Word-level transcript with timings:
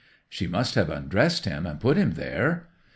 'She 0.29 0.47
must 0.47 0.73
have 0.73 0.89
undressed 0.89 1.45
him 1.45 1.67
and 1.67 1.79
put 1.79 1.95
him 1.95 2.13
there. 2.13 2.69